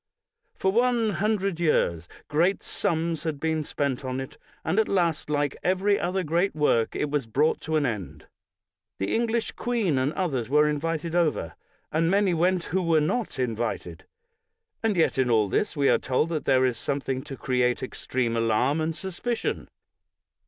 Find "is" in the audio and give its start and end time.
16.65-16.79